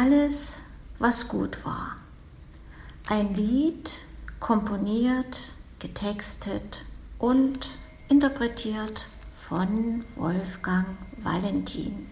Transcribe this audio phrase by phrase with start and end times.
[0.00, 0.60] Alles,
[1.00, 1.96] was gut war.
[3.08, 4.00] Ein Lied
[4.38, 6.84] komponiert, getextet
[7.18, 7.70] und
[8.08, 12.06] interpretiert von Wolfgang Valentin.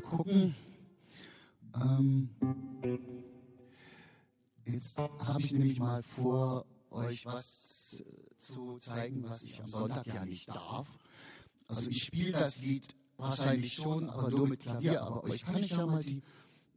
[0.00, 0.54] Gucken.
[1.74, 2.30] Ähm,
[4.64, 8.04] jetzt habe ich nämlich mal vor, euch was
[8.38, 10.86] zu zeigen, was ich am Sonntag ja nicht darf.
[11.68, 15.02] Also ich spiele das Lied wahrscheinlich schon, aber nur mit Klavier.
[15.02, 16.22] Aber euch kann ich ja mal die,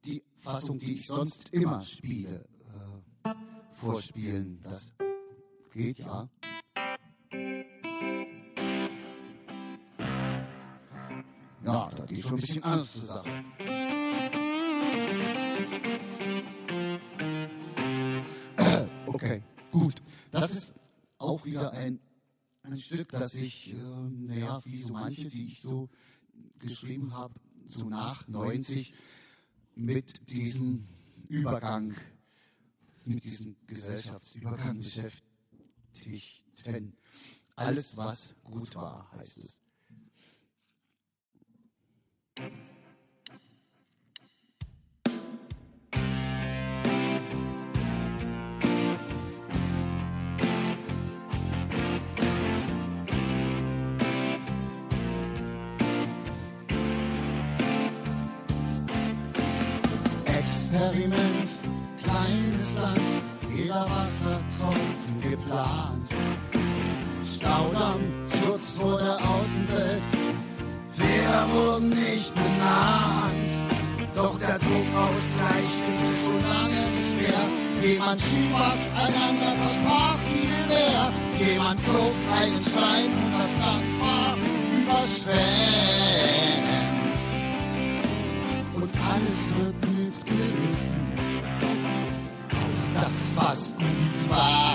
[0.04, 2.46] die Fassung, die ich sonst immer spiele,
[3.24, 3.34] äh,
[3.74, 4.60] vorspielen.
[4.64, 4.92] Das
[5.72, 6.30] geht ja.
[11.74, 13.30] Ja, da geht schon ein bisschen anders zur Sache.
[19.06, 19.96] Okay, gut.
[20.32, 20.74] Das ist
[21.20, 22.00] auch wieder ein,
[22.64, 25.90] ein Stück, das ich, äh, naja, wie so manche, die ich so
[26.58, 27.36] geschrieben habe,
[27.68, 28.94] so nach 90,
[29.76, 30.86] mit diesem
[31.28, 31.96] Übergang,
[33.06, 36.98] mit diesem Gesellschaftsübergang beschäftigten.
[37.56, 39.60] Alles, was gut war, heißt es.
[60.26, 61.60] Experiment,
[62.02, 63.00] kleines Land,
[63.54, 66.10] jeder Wassertropfen geplant.
[67.24, 69.18] Staudamm, Schutz vor der
[71.52, 73.52] Wurden nicht benannt.
[74.16, 77.44] Doch der Druckausgleich stimmte schon lange nicht mehr.
[77.90, 81.12] Jemand schrieb was, einander versprach viel mehr.
[81.40, 84.38] Jemand zog einen Stein und das Land war
[84.82, 85.40] überschwemmt.
[88.76, 91.02] Und alles wird mitgerissen.
[92.52, 94.69] Auch das, was gut war.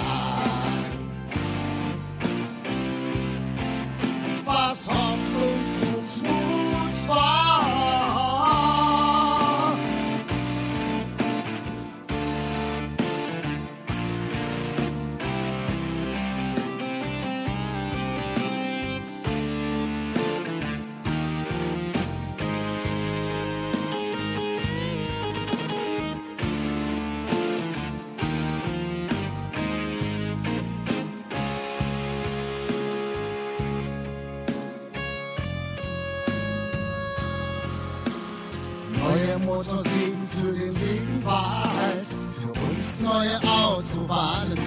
[39.44, 42.06] Motorsägen für den Regenwald,
[42.40, 44.58] für uns neue Autobahnen,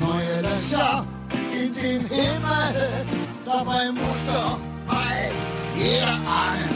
[0.00, 1.06] neue Löcher
[1.52, 3.06] in den Himmel.
[3.44, 5.34] Dabei muss doch bald
[5.76, 6.75] jeder ahnen,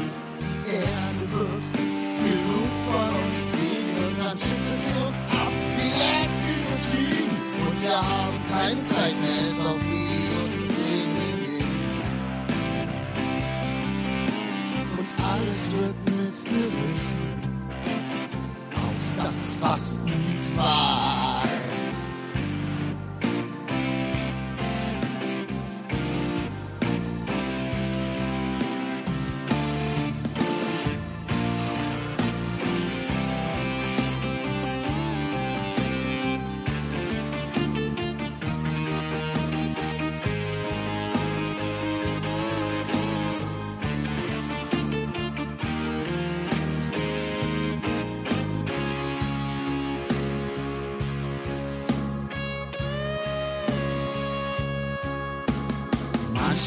[19.81, 21.00] das, was gut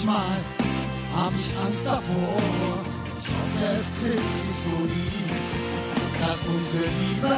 [0.06, 0.38] Manchmal
[1.16, 2.36] hab ich Angst davor,
[3.20, 5.12] ich hoffe, es trifft sich so nie,
[6.20, 7.36] dass unsere Liebe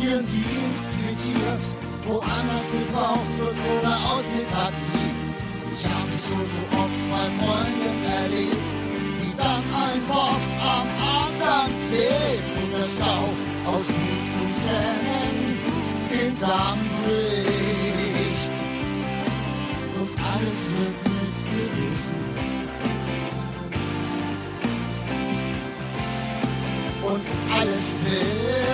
[0.00, 1.60] ihren Dienst quittiert,
[2.06, 5.36] woanders gebraucht wird oder aus dem Tag liegt.
[5.72, 8.56] Ich hab mich schon so oft bei Freunden erlebt,
[9.20, 10.00] wie dann ein
[27.14, 27.22] und
[27.52, 28.73] alles wert.